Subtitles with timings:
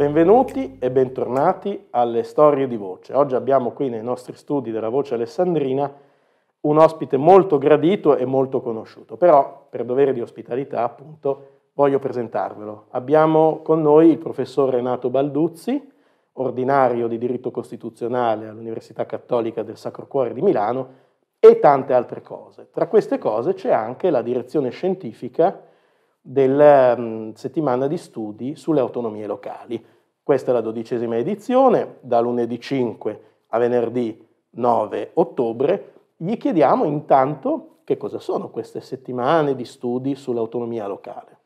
[0.00, 3.12] Benvenuti e bentornati alle Storie di Voce.
[3.12, 5.92] Oggi abbiamo qui nei nostri studi della Voce Alessandrina
[6.60, 12.86] un ospite molto gradito e molto conosciuto, però per dovere di ospitalità appunto voglio presentarvelo.
[12.92, 15.92] Abbiamo con noi il professor Renato Balduzzi,
[16.32, 20.88] ordinario di diritto costituzionale all'Università Cattolica del Sacro Cuore di Milano
[21.38, 22.70] e tante altre cose.
[22.72, 25.60] Tra queste cose c'è anche la direzione scientifica
[26.20, 29.84] della um, settimana di studi sulle autonomie locali.
[30.22, 35.92] Questa è la dodicesima edizione, da lunedì 5 a venerdì 9 ottobre.
[36.16, 41.38] Gli chiediamo intanto che cosa sono queste settimane di studi sull'autonomia locale.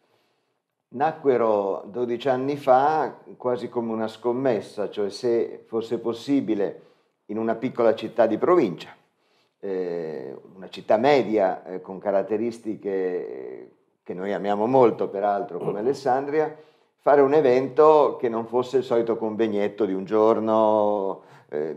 [0.89, 6.83] Nacquero 12 anni fa quasi come una scommessa, cioè se fosse possibile
[7.27, 8.95] in una piccola città di provincia,
[9.59, 13.71] eh, una città media eh, con caratteristiche
[14.05, 16.55] che noi amiamo molto peraltro come Alessandria,
[16.99, 21.75] fare un evento che non fosse il solito convegnetto di un giorno, eh,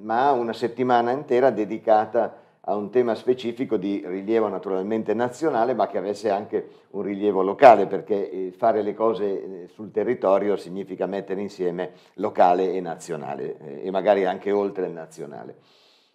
[0.00, 5.98] ma una settimana intera dedicata a un tema specifico di rilievo naturalmente nazionale, ma che
[5.98, 11.40] avesse anche un rilievo locale, perché eh, fare le cose eh, sul territorio significa mettere
[11.40, 15.56] insieme locale e nazionale, eh, e magari anche oltre il nazionale.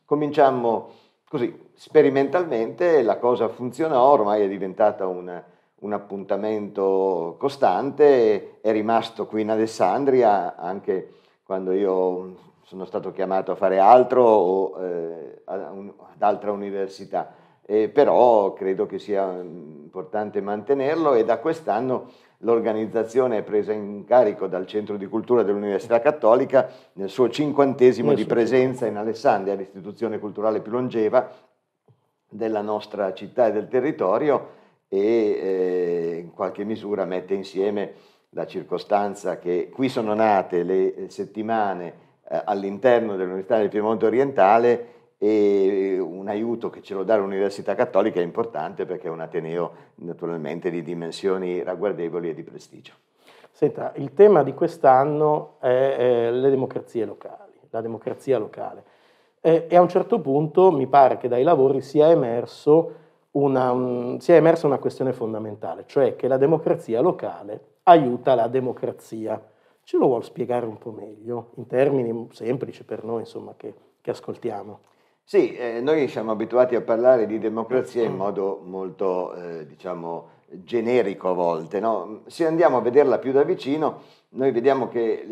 [0.06, 0.92] Cominciamo
[1.34, 5.42] Così, sperimentalmente la cosa funzionò, ormai è diventata un,
[5.80, 11.10] un appuntamento costante, è rimasto qui in Alessandria anche
[11.44, 17.34] quando io sono stato chiamato a fare altro o eh, ad altra università.
[17.66, 22.12] Eh, però credo che sia importante mantenerlo e da quest'anno
[22.44, 28.26] l'organizzazione è presa in carico dal Centro di Cultura dell'Università Cattolica nel suo cinquantesimo di
[28.26, 31.30] presenza in Alessandria, l'istituzione culturale più longeva
[32.30, 37.94] della nostra città e del territorio e eh, in qualche misura mette insieme
[38.30, 41.94] la circostanza che qui sono nate le settimane
[42.28, 44.88] eh, all'interno dell'Università del Piemonte Orientale
[45.24, 49.72] e un aiuto che ce lo dà l'Università Cattolica è importante perché è un Ateneo
[49.96, 52.92] naturalmente di dimensioni ragguardevoli e di prestigio.
[53.50, 58.84] Senta, il tema di quest'anno è, è le democrazie locali, la democrazia locale.
[59.40, 64.36] E, e, a un certo punto mi pare che dai lavori sia, una, un, sia
[64.36, 69.42] emersa una questione fondamentale, cioè che la democrazia locale aiuta la democrazia.
[69.86, 74.12] Ce lo vuol spiegare un po' meglio, in termini semplici per noi, insomma, che, che
[74.12, 74.92] ascoltiamo?
[75.26, 81.30] Sì, eh, noi siamo abituati a parlare di democrazia in modo molto, eh, diciamo, generico
[81.30, 81.80] a volte.
[81.80, 82.24] No?
[82.28, 85.26] Se andiamo a vederla più da vicino, noi vediamo che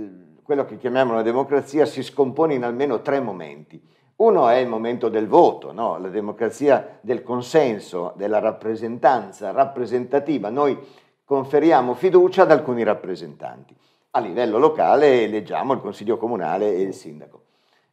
[0.43, 3.81] quello che chiamiamo la democrazia si scompone in almeno tre momenti.
[4.17, 5.97] Uno è il momento del voto, no?
[5.97, 10.49] la democrazia del consenso, della rappresentanza rappresentativa.
[10.49, 10.77] Noi
[11.25, 13.75] conferiamo fiducia ad alcuni rappresentanti.
[14.11, 17.43] A livello locale eleggiamo il consiglio comunale e il sindaco,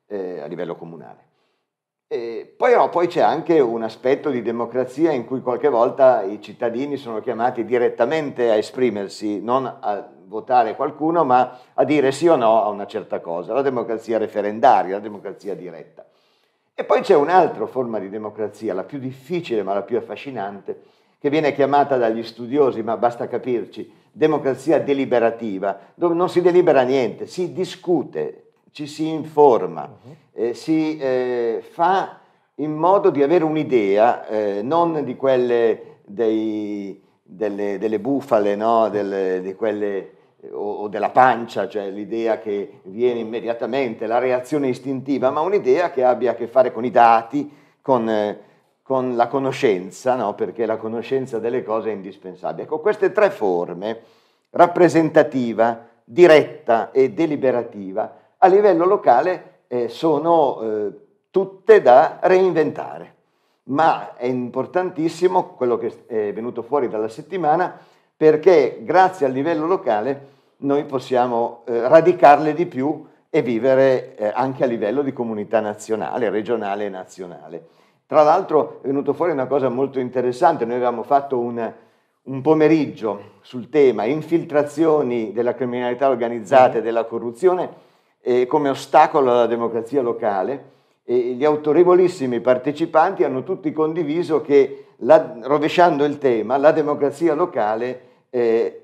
[0.06, 1.27] eh, a livello comunale.
[2.10, 6.40] E poi, no, poi c'è anche un aspetto di democrazia in cui qualche volta i
[6.40, 12.36] cittadini sono chiamati direttamente a esprimersi, non a votare qualcuno, ma a dire sì o
[12.36, 16.06] no a una certa cosa, la democrazia referendaria, la democrazia diretta.
[16.74, 20.80] E poi c'è un'altra forma di democrazia, la più difficile ma la più affascinante,
[21.18, 27.26] che viene chiamata dagli studiosi, ma basta capirci, democrazia deliberativa, dove non si delibera niente,
[27.26, 30.16] si discute, ci si informa, uh-huh.
[30.32, 32.20] eh, si eh, fa
[32.56, 38.88] in modo di avere un'idea, eh, non di quelle dei, delle, delle, bufale, no?
[38.88, 40.12] delle, di quelle,
[40.50, 46.04] o, o, della pancia, cioè l'idea che viene immediatamente, la reazione istintiva, ma un'idea che
[46.04, 47.50] abbia a che fare con i dati,
[47.80, 48.40] con, eh,
[48.82, 50.34] con la conoscenza, no?
[50.34, 52.64] perché la conoscenza delle cose è indispensabile.
[52.64, 54.00] Ecco, queste tre forme,
[54.50, 60.92] rappresentativa, diretta e deliberativa, a livello locale eh, sono eh,
[61.30, 63.14] tutte da reinventare.
[63.64, 67.78] Ma è importantissimo quello che è venuto fuori dalla settimana
[68.16, 74.64] perché grazie al livello locale noi possiamo eh, radicarle di più e vivere eh, anche
[74.64, 77.66] a livello di comunità nazionale, regionale e nazionale.
[78.06, 81.72] Tra l'altro è venuto fuori una cosa molto interessante, noi avevamo fatto un,
[82.22, 87.86] un pomeriggio sul tema infiltrazioni della criminalità organizzata e della corruzione
[88.28, 95.38] eh, come ostacolo alla democrazia locale e gli autorevolissimi partecipanti hanno tutti condiviso che, la,
[95.40, 98.82] rovesciando il tema, la democrazia locale, eh,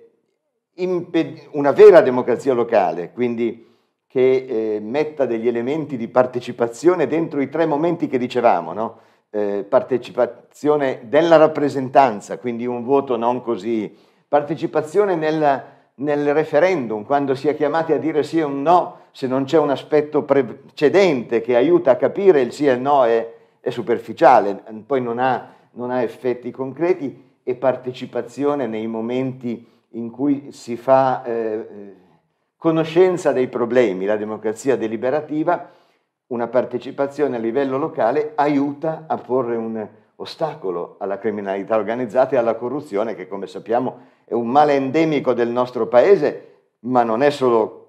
[1.50, 3.66] una vera democrazia locale, quindi
[4.06, 4.46] che
[4.76, 8.98] eh, metta degli elementi di partecipazione dentro i tre momenti che dicevamo, no?
[9.28, 13.94] eh, partecipazione della rappresentanza, quindi un voto non così,
[14.26, 19.44] partecipazione nella nel referendum, quando si è chiamati a dire sì o no, se non
[19.44, 23.70] c'è un aspetto precedente che aiuta a capire il sì e il no è, è
[23.70, 30.76] superficiale, poi non ha, non ha effetti concreti e partecipazione nei momenti in cui si
[30.76, 31.94] fa eh,
[32.56, 35.70] conoscenza dei problemi, la democrazia deliberativa,
[36.28, 39.86] una partecipazione a livello locale aiuta a porre un
[40.16, 45.48] ostacolo alla criminalità organizzata e alla corruzione che come sappiamo è un male endemico del
[45.48, 47.84] nostro paese, ma non è solo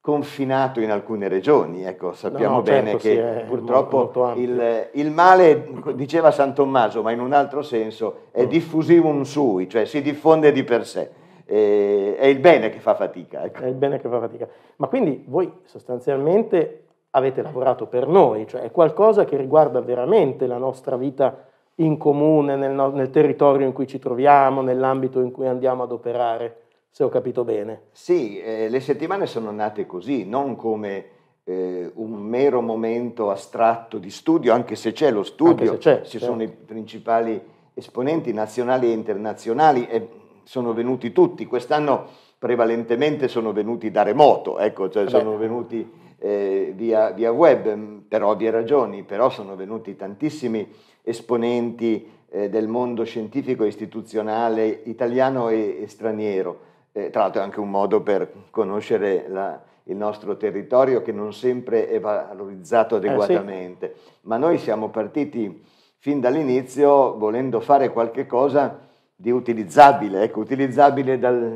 [0.00, 1.84] confinato in alcune regioni.
[1.84, 7.02] Ecco, sappiamo no, bene certo, che purtroppo molto, molto il, il, male, diceva San Tommaso,
[7.02, 8.48] ma in un altro senso, è mm.
[8.48, 11.10] diffusivum sui, cioè si diffonde di per sé.
[11.44, 13.44] E, è il bene che fa fatica.
[13.44, 13.60] Ecco.
[13.60, 14.48] È il bene che fa fatica.
[14.76, 20.58] Ma quindi voi sostanzialmente avete lavorato per noi, cioè è qualcosa che riguarda veramente la
[20.58, 21.47] nostra vita
[21.80, 26.62] in comune, nel, nel territorio in cui ci troviamo, nell'ambito in cui andiamo ad operare
[26.90, 27.82] se ho capito bene.
[27.92, 31.04] Sì, eh, le settimane sono nate così, non come
[31.44, 36.26] eh, un mero momento astratto di studio, anche se c'è lo studio, c'è, ci certo.
[36.26, 37.40] sono i principali
[37.74, 40.08] esponenti nazionali e internazionali e
[40.42, 42.06] sono venuti tutti, quest'anno
[42.38, 45.88] prevalentemente sono venuti da remoto, ecco, cioè sono venuti
[46.18, 50.66] eh, via, via, web mm, per ovvie ragioni, però sono venuti tantissimi
[51.02, 56.66] esponenti eh, del mondo scientifico e istituzionale italiano e, e straniero
[56.98, 61.32] eh, tra l'altro è anche un modo per conoscere la, il nostro territorio che non
[61.32, 64.10] sempre è valorizzato adeguatamente, eh sì.
[64.22, 65.62] ma noi siamo partiti
[65.98, 71.54] fin dall'inizio volendo fare qualche cosa di utilizzabile, ecco, utilizzabile dal,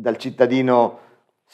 [0.00, 0.98] dal cittadino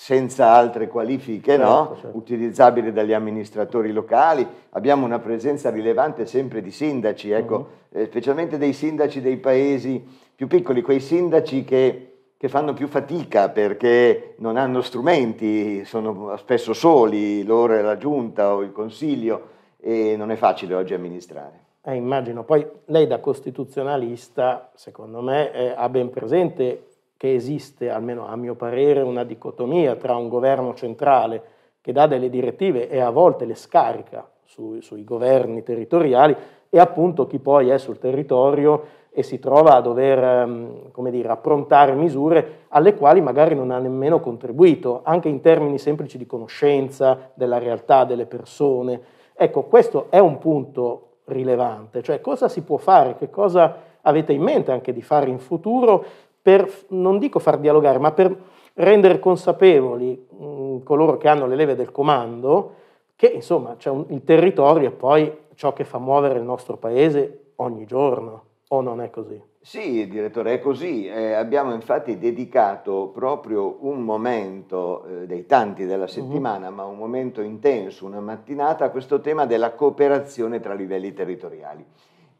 [0.01, 1.97] senza altre qualifiche, certo, no?
[2.01, 2.17] certo.
[2.17, 4.47] utilizzabile dagli amministratori locali.
[4.71, 10.01] Abbiamo una presenza rilevante sempre di sindaci, ecco, eh, specialmente dei sindaci dei paesi
[10.37, 12.03] più piccoli, quei sindaci che
[12.39, 18.55] che fanno più fatica perché non hanno strumenti, sono spesso soli, loro e la giunta
[18.55, 21.65] o il consiglio e non è facile oggi amministrare.
[21.83, 26.88] Eh, immagino, poi lei da costituzionalista, secondo me, eh, ha ben presente
[27.19, 31.43] che esiste, almeno a mio parere, una dicotomia tra un governo centrale
[31.81, 36.37] che dà delle direttive e a volte le scarica su, sui governi territoriali
[36.71, 41.29] e appunto chi poi è sul territorio e si trova a dover ehm, come dire,
[41.29, 47.33] approntare misure alle quali magari non ha nemmeno contribuito, anche in termini semplici di conoscenza
[47.35, 49.01] della realtà delle persone.
[49.35, 54.43] Ecco, questo è un punto rilevante, cioè cosa si può fare, che cosa avete in
[54.43, 56.05] mente anche di fare in futuro
[56.41, 58.37] per, non dico far dialogare, ma per
[58.75, 62.75] rendere consapevoli mh, mm, coloro che hanno le leve del comando
[63.17, 67.85] che insomma un, il territorio è poi ciò che fa muovere il nostro paese ogni
[67.85, 68.45] giorno.
[68.71, 69.43] O non è così?
[69.61, 71.07] Sì, direttore, è così.
[71.07, 76.09] Eh, abbiamo infatti dedicato proprio un momento eh, dei tanti della mhm.
[76.09, 76.75] settimana, uh-huh.
[76.75, 81.85] ma un momento intenso, una mattinata, a questo tema della cooperazione tra livelli territoriali,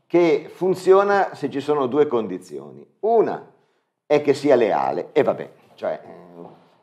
[0.07, 2.87] che funziona se ci sono due condizioni.
[3.01, 3.45] Una
[4.09, 6.01] è che sia leale, e vabbè, cioè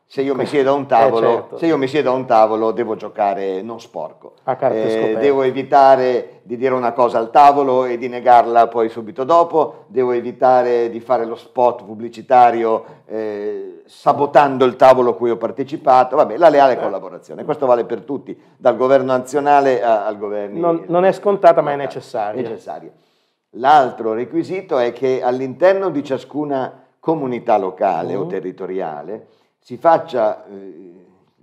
[0.07, 1.57] se io, mi siedo a un eh, tavolo, eh certo.
[1.57, 4.33] se io mi siedo a un tavolo devo giocare non sporco.
[4.45, 9.85] Eh, devo evitare di dire una cosa al tavolo e di negarla poi subito dopo,
[9.87, 16.15] devo evitare di fare lo spot pubblicitario eh, sabotando il tavolo a cui ho partecipato.
[16.15, 20.59] Vabbè, la leale collaborazione, questo vale per tutti, dal governo nazionale al governo.
[20.59, 22.41] Non, non, è scontata ma è necessaria.
[22.41, 22.91] necessaria.
[23.57, 28.23] L'altro requisito è che all'interno di ciascuna comunità locale uh-huh.
[28.23, 28.29] o mm.
[28.29, 29.27] territoriale
[29.59, 30.93] si faccia eh,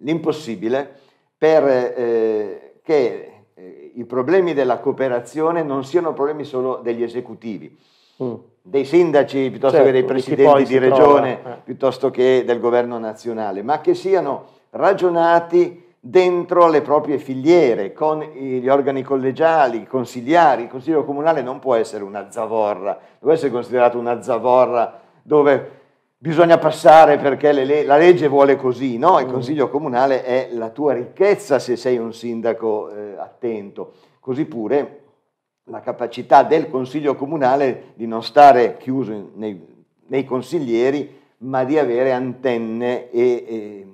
[0.00, 0.98] l'impossibile
[1.38, 7.78] per eh, che eh, i problemi della cooperazione non siano problemi solo degli esecutivi,
[8.20, 8.34] mm.
[8.60, 11.60] dei sindaci piuttosto certo, che dei presidenti di regione, trova, eh.
[11.62, 18.66] piuttosto che del governo nazionale, ma che siano ragionati dentro le proprie filiere, con gli
[18.68, 20.62] organi collegiali, consigliari.
[20.62, 25.80] Il Consiglio Comunale non può essere una zavorra, deve essere considerato una zavorra dove
[26.22, 29.18] bisogna passare perché le, la legge vuole così, no?
[29.18, 29.30] Il mm.
[29.30, 33.94] Consiglio Comunale è la tua ricchezza se sei un sindaco eh, attento.
[34.20, 35.00] Così pure
[35.64, 42.12] la capacità del Consiglio Comunale di non stare chiuso nei, nei consiglieri, ma di avere
[42.12, 43.86] antenne e, e,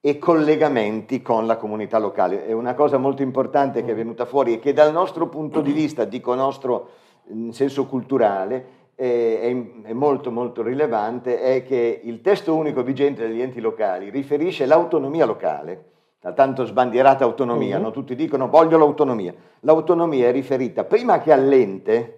[0.00, 2.46] e, collegamenti con la comunità locale.
[2.46, 5.72] È una cosa molto importante che è venuta fuori e che dal nostro punto di
[5.72, 6.90] vista, dico nostro
[7.30, 13.60] in senso culturale, è, molto molto rilevante è che il testo unico vigente degli enti
[13.60, 15.84] locali riferisce l'autonomia locale,
[16.20, 17.82] la tanto sbandierata autonomia, uh-huh.
[17.84, 17.90] no?
[17.92, 22.14] tutti dicono voglio l'autonomia, l'autonomia è riferita prima che all'ente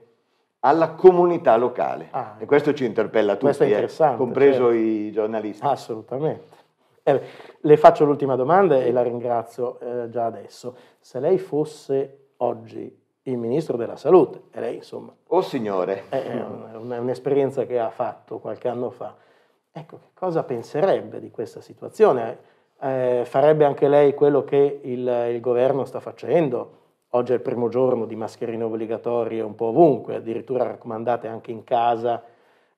[0.60, 2.08] alla comunità locale.
[2.12, 4.72] Ah, e questo ci interpella tutti, eh, compreso certo.
[4.72, 5.66] i giornalisti.
[5.66, 6.56] Assolutamente.
[7.02, 7.20] Eh,
[7.60, 10.76] le faccio l'ultima domanda e la ringrazio eh, già adesso.
[10.98, 15.14] Se lei fosse oggi il ministro della salute, e lei insomma...
[15.28, 16.04] Oh signore!
[16.08, 19.14] È, è, un, è un'esperienza che ha fatto qualche anno fa.
[19.72, 22.38] Ecco, che cosa penserebbe di questa situazione?
[22.80, 26.78] Eh, farebbe anche lei quello che il, il governo sta facendo?
[27.10, 31.62] Oggi è il primo giorno di mascherine obbligatorie un po' ovunque, addirittura raccomandate anche in
[31.64, 32.22] casa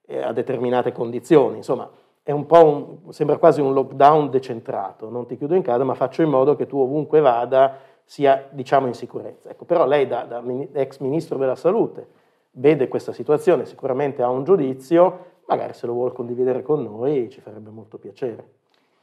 [0.05, 1.57] eh, a determinate condizioni.
[1.57, 1.89] Insomma,
[2.21, 5.09] è un po' un, sembra quasi un lockdown decentrato.
[5.09, 8.87] Non ti chiudo in casa, ma faccio in modo che tu ovunque vada sia, diciamo,
[8.87, 9.49] in sicurezza.
[9.49, 10.43] Ecco, però lei, da, da
[10.73, 12.07] ex ministro della salute,
[12.51, 17.41] vede questa situazione, sicuramente ha un giudizio, magari se lo vuole condividere con noi ci
[17.41, 18.51] farebbe molto piacere.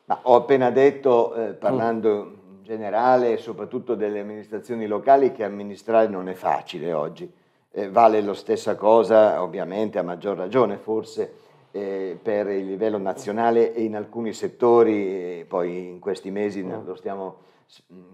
[0.05, 2.41] Ma ho appena detto, eh, parlando mm
[2.71, 7.29] generale e soprattutto delle amministrazioni locali che amministrare non è facile oggi.
[7.73, 11.35] Eh, vale la stessa cosa, ovviamente, a maggior ragione forse,
[11.71, 16.85] eh, per il livello nazionale e in alcuni settori, eh, poi in questi mesi mm.
[16.85, 17.49] lo stiamo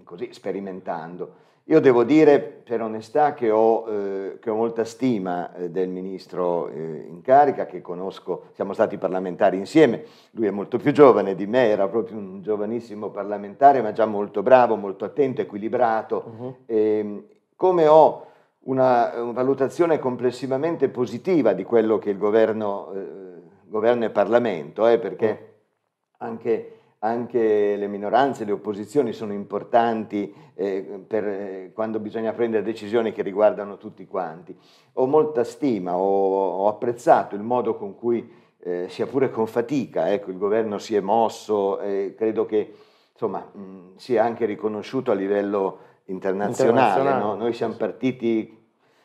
[0.04, 1.44] così sperimentando.
[1.68, 6.68] Io devo dire per onestà che ho, eh, che ho molta stima eh, del ministro
[6.68, 11.46] eh, in carica, che conosco, siamo stati parlamentari insieme, lui è molto più giovane di
[11.46, 16.24] me, era proprio un giovanissimo parlamentare, ma già molto bravo, molto attento, equilibrato.
[16.38, 16.56] Uh-huh.
[16.66, 17.24] E,
[17.56, 18.26] come ho
[18.66, 23.35] una, una, valutazione complessivamente positiva di quello che il governo, eh,
[23.68, 26.26] governo e Parlamento, eh, perché uh-huh.
[26.26, 26.70] anche
[27.00, 33.22] anche le minoranze, le opposizioni sono importanti eh, per, eh, quando bisogna prendere decisioni che
[33.22, 34.56] riguardano tutti quanti.
[34.94, 40.10] Ho molta stima, ho, ho apprezzato il modo con cui, eh, sia pure con fatica,
[40.10, 41.78] ecco, il governo si è mosso,
[42.16, 42.74] credo che
[43.12, 46.88] insomma, mh, sia anche riconosciuto a livello internazionale.
[46.88, 47.22] internazionale.
[47.22, 47.34] No?
[47.34, 48.64] Noi siamo partiti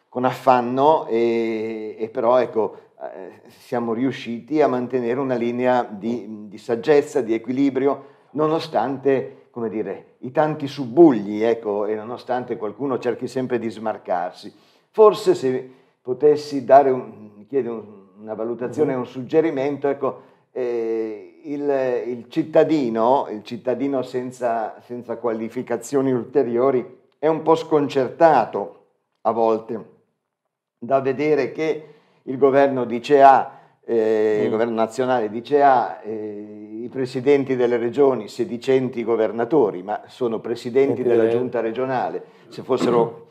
[0.09, 6.57] con affanno e, e però ecco, eh, siamo riusciti a mantenere una linea di, di
[6.57, 13.59] saggezza, di equilibrio, nonostante come dire, i tanti subbugli, ecco, e nonostante qualcuno cerchi sempre
[13.59, 14.53] di smarcarsi.
[14.89, 17.83] Forse se potessi dare un, un,
[18.19, 26.99] una valutazione, un suggerimento, ecco, eh, il, il, cittadino, il cittadino senza, senza qualificazioni ulteriori,
[27.19, 28.85] è un po' sconcertato
[29.21, 29.89] a volte
[30.77, 31.85] da vedere che
[32.23, 34.43] il governo dice A, eh, mm.
[34.43, 41.03] il governo nazionale dice A, eh, i presidenti delle regioni, sedicenti governatori, ma sono presidenti
[41.03, 43.27] della giunta regionale, se fossero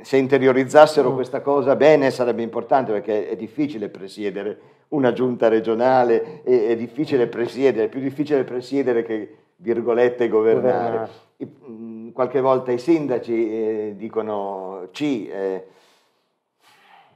[0.00, 1.14] se interiorizzassero mm.
[1.14, 7.26] questa cosa bene sarebbe importante perché è difficile presiedere una giunta regionale, è, è difficile
[7.26, 11.08] presiedere, è più difficile presiedere che, virgolette, governare.
[11.44, 15.66] mm, qualche volta i sindaci eh, dicono C, eh,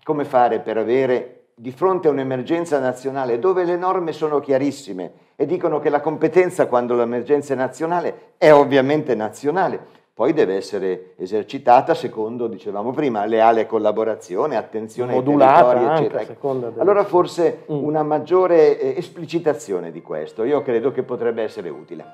[0.09, 5.45] come fare per avere di fronte a un'emergenza nazionale dove le norme sono chiarissime e
[5.45, 9.79] dicono che la competenza quando l'emergenza è nazionale è ovviamente nazionale,
[10.15, 16.73] poi deve essere esercitata secondo, dicevamo prima, leale collaborazione, attenzione Modulata ai territori, eccetera.
[16.79, 17.85] Allora forse mm.
[17.85, 22.05] una maggiore eh, esplicitazione di questo, io credo che potrebbe essere utile.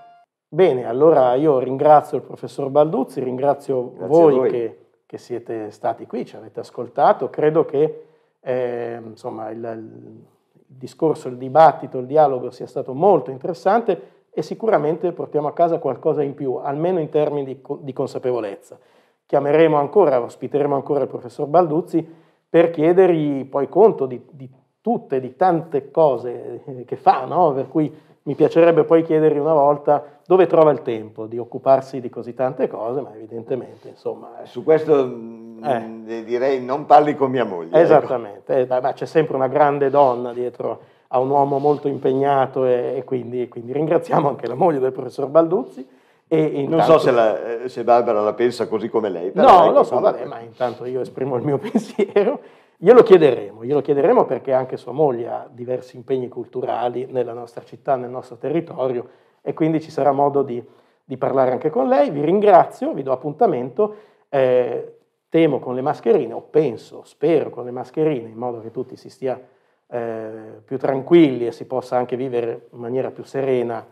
[0.49, 4.51] Bene, allora io ringrazio il professor Balduzzi, ringrazio voi, voi.
[4.51, 4.84] che
[5.15, 7.31] che siete stati qui, ci avete ascoltato.
[7.31, 8.07] Credo che
[8.41, 10.25] eh, insomma, il, il,
[10.67, 16.25] discorso, il dibattito, il dialogo sia stato molto interessante e sicuramente portiamo a casa qualcosa
[16.25, 18.77] in più, almeno in termini di, di consapevolezza.
[19.25, 22.05] Chiameremo ancora, ospiteremo ancora il professor Balduzzi
[22.49, 27.53] per chiedergli poi conto di, di tutte, di tante cose che fa, no?
[27.53, 32.09] per cui mi piacerebbe poi chiedergli una volta dove trova il tempo di occuparsi di
[32.09, 34.43] così tante cose, ma evidentemente, insomma...
[34.43, 34.47] Eh.
[34.47, 36.25] Su questo mm, eh.
[36.25, 37.69] direi non parli con mia moglie.
[37.69, 37.79] Ecco.
[37.79, 38.89] Esattamente, ecco.
[38.89, 43.47] eh, c'è sempre una grande donna dietro a un uomo molto impegnato e, e quindi,
[43.49, 45.87] quindi, ringraziamo anche la moglie del professor Balduzzi.
[46.27, 46.77] Intanto...
[46.77, 49.31] Non so se, la, eh, se, Barbara la pensa così come lei.
[49.35, 52.41] no, ecco, lo so, vabbè, ma intanto io esprimo il mio pensiero
[52.77, 57.97] Glielo chiederemo, glielo chiederemo perché anche sua moglie ha diversi impegni culturali nella nostra città,
[57.97, 59.09] nel nostro territorio
[59.41, 60.63] e quindi ci sarà modo di,
[61.05, 62.11] di parlare anche con lei.
[62.11, 63.95] Vi ringrazio, vi do appuntamento.
[64.29, 68.97] Eh, temo con le mascherine, o penso, spero con le mascherine, in modo che tutti
[68.97, 69.41] si stia
[69.87, 73.85] eh, più tranquilli e si possa anche vivere in maniera più serena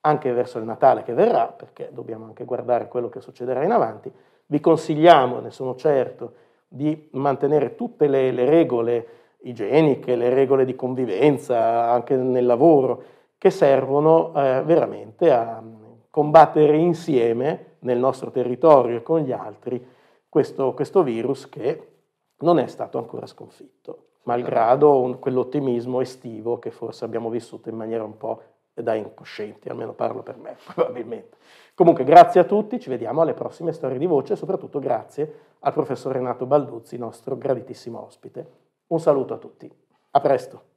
[0.00, 4.10] anche verso il Natale che verrà, perché dobbiamo anche guardare quello che succederà in avanti.
[4.46, 6.32] Vi consigliamo, ne sono certo,
[6.68, 9.06] di mantenere tutte le, le regole
[9.42, 13.02] igieniche, le regole di convivenza anche nel lavoro,
[13.38, 15.62] che servono eh, veramente a
[16.10, 19.84] combattere insieme nel nostro territorio e con gli altri
[20.28, 21.92] questo, questo virus che
[22.38, 28.02] non è stato ancora sconfitto, malgrado un, quell'ottimismo estivo che forse abbiamo vissuto in maniera
[28.02, 28.42] un po'
[28.82, 31.36] da incoscienti, almeno parlo per me, probabilmente.
[31.74, 35.72] Comunque grazie a tutti, ci vediamo alle prossime storie di voce e soprattutto grazie al
[35.72, 38.64] professor Renato Balduzzi, nostro graditissimo ospite.
[38.88, 39.70] Un saluto a tutti,
[40.12, 40.75] a presto.